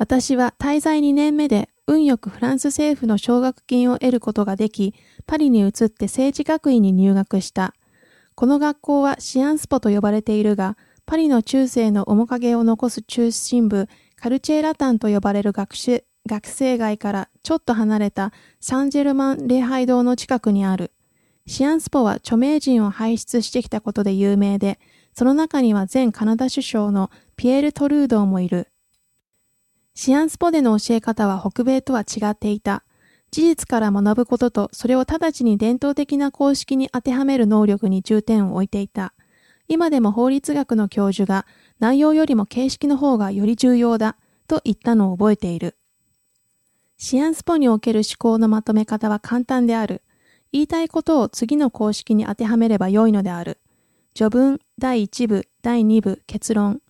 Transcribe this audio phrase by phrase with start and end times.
[0.00, 4.94] 私は滞在2年目で運よくフランス政府の奨学金を得ることができ、
[5.26, 7.74] パリに移って政治学院に入学した。
[8.34, 20.92] この学校はシアンスポと呼ばれているが、パリの中世の面影を残す中心部、カルチェラタンと呼ばれる学習学生街からちょっと離れたサンジェルマン礼拝堂の近くにある。
[21.46, 24.78] シアンスポは著名人を輩出してきたことで有名で、
[25.12, 28.68] その中には前カナダ首相のピエール・トルードーもいる。
[30.02, 32.84] シアンスポでの教え方は北米とは違っていた。
[33.30, 39.12] 事実から学ぶことと、それを直ちに伝統的な公式に当てはめる能力に重点を置いていた。
[39.68, 41.44] 今でも法律学の教授が、
[41.80, 44.16] 内容よりも形式の方がより重要だ、
[44.48, 45.76] と言ったのを覚えている。
[46.96, 50.00] シアンスポにおける思考のまとめ方は簡単である。
[50.50, 53.58] 言いたいことを次の公式に当てはめればよいのである。
[54.14, 56.80] 序文、第1部、第2部、結論。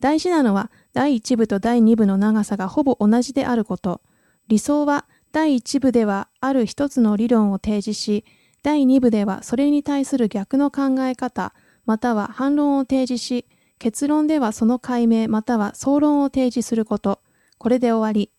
[0.00, 4.00] 大事なのは第1部と第2部の長さがほぼ同じであること。
[4.48, 8.24] 理想は第1部ではある一つの理論を提示し、
[8.62, 11.52] 第2部ではそれに対する逆の考え方、
[11.84, 13.44] または反論を提示し、
[13.78, 17.20] 結論ではその解明または総論を提示すること。
[17.58, 18.30] これで終わり。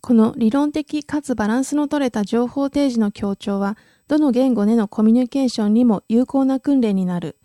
[0.00, 3.78] この理論的かつバランスの取れた情報提示の強調は、
[4.08, 7.36] どの言語でのコミュニケーションにも有効な訓練になる。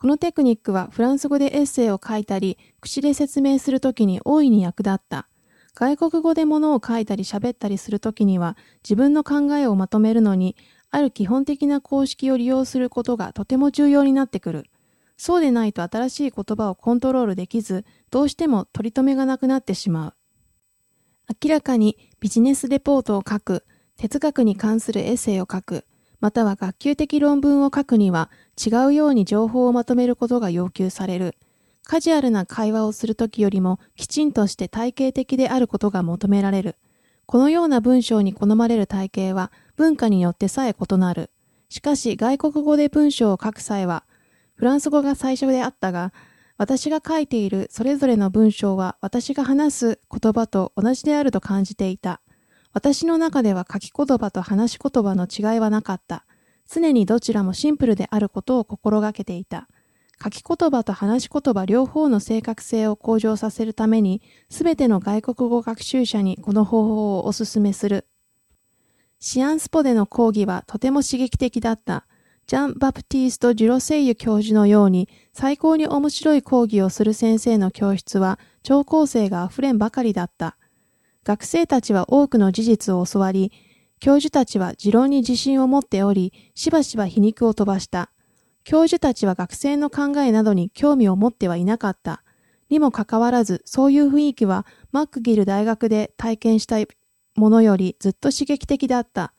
[0.00, 5.28] このテクニックはフランス語でエッセイを書いたり、口で説明するときに大いに役立った。
[5.74, 10.56] 外国語で物を書いたり喋ったりするときには、自分の考えをまとめるのに、
[10.90, 14.64] ある基本的な公式を利用することがとても重要になってくる。
[15.18, 20.14] そうでないと新しい言葉をコントロールできず、どうしても取り留めがなくなってしまう。
[21.44, 23.66] 明らかにビジネスレポートを書く、
[23.98, 25.84] 哲学に関するエッセイを書く、
[26.20, 28.30] または学級的論文を書くには
[28.62, 31.36] 違うように情報をまとめることが要求される。
[31.84, 36.76] カジュアルな会話をするときよりもきちんとして体系的であることが求められる。
[37.26, 41.30] このような文章に好まれる体系は文化によってさえ異なる。
[41.68, 44.04] しかし外国語で文章を書く際は
[44.54, 46.12] フランス語が最初であったが、
[46.58, 52.20] 私が書いているそれぞれの文章は私が話す言葉と同じであると感じていた。
[52.72, 56.24] 私の中では書き言葉と話し言葉の違いはなかった。
[56.72, 59.68] 常にどちらもシンプルであることを心がけていた。
[60.22, 68.06] 書き言葉と話し言葉両方の正確性を向上させるために、すべての外国語学習者にこの方法をお勧めする。
[69.18, 72.06] シアンスポでの講義はとても刺激的だった。
[72.46, 80.56] ジャン・バプティースト・ジュロセイユ教授のように最高に面白い講義をする先生の教室は超高生が溢れんばかりだった。
[81.24, 83.52] 学生たちは多くの事実を教わり、
[84.00, 88.10] 教授たちは持論に自信を持っており、しばしば皮肉を飛ばした。
[88.64, 92.22] 教授たちは学生の考えなどに興味を持ってはいなかった。
[92.70, 96.76] にもかかわらず、そういう雰囲気はマックギル大学で体験した
[97.36, 99.34] ものよりずっと刺激的だった。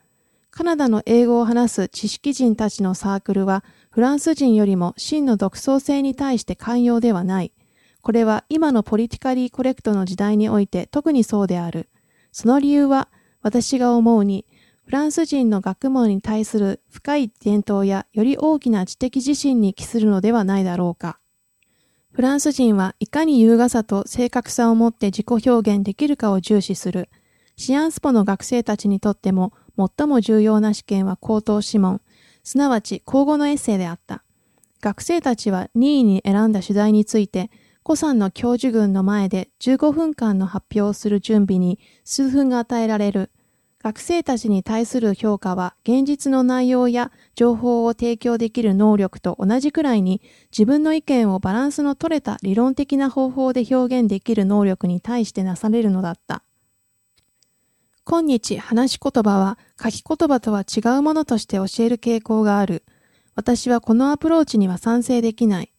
[0.52, 7.54] カナダの英語を話す知識人たちのサークルは、フランス人よりも真の独創性に対して寛容ではない。
[8.02, 11.90] これは今のポリティカリーコレクトの時代において特にそうである。
[12.32, 13.10] その理由は、
[13.42, 14.46] 私が思うに、
[14.86, 21.20] フランス人の学問に対する深い伝統やより大きな知的自信に帰するのではないだろうか。
[22.12, 27.10] フランス人はいかに優雅さと正確さを持って自己表現できるかを重視する。
[27.56, 32.02] シアンスポの学生たちにとっても最も重要な試験は口頭諮問、
[32.44, 34.24] すなわち口語のエッセイであった。
[34.82, 37.50] 学生たちは任意に選んだ主題について、
[37.84, 43.32] 古参の教授群の前で15分間の発表をする準備に数分が与えられる。
[43.84, 50.22] 学生たちに対する評価は現実の内容や情報を提供できる能力と同じくらいに
[50.52, 56.44] 自分の意見をバランスの取れた理論的な方法で表現できる能力に対してなされるのだった。
[58.04, 62.84] 今日話し言葉は書き言葉とは違うものとして教える傾向がある。
[63.34, 65.71] 私はこのアプローチには賛成できない。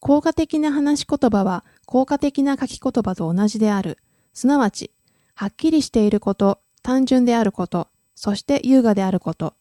[0.00, 3.98] 効果的な話し言葉は効果的な書き言葉と同じである。
[4.32, 4.92] すなわち、
[5.34, 9.54] はっきりしていること、単純であること、そして優雅であること。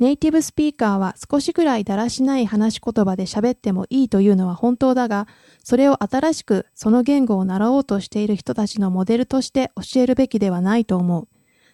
[0.00, 5.28] ネイティブスピーカーは少しくらいだらしない話し言葉で喋ってもいいというのは本当だが、
[5.62, 11.28] それを新しくその言語を習おうとしている人たちのモデルとして教えるべきではないと思う。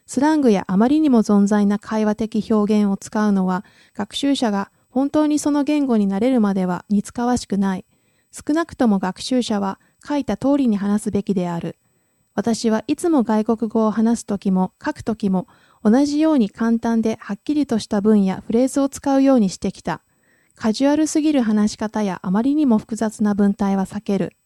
[0.06, 3.64] スラングやあまりにも存在な会話的表現を使うのは、
[3.94, 7.84] 学習者が本当にその言語になれるまでは似つかわしくない。
[8.32, 11.77] 少なくとも学習者は書いた通りに話すべきである。
[12.35, 15.49] 私はいつも外国語を話すときも書くときも
[15.82, 20.03] 同じように簡単ではっきりとした文やフレーズを使うようにしてきた。
[20.55, 24.37] カジュアルすぎる話し方やあまりにも複雑な文体は避ける。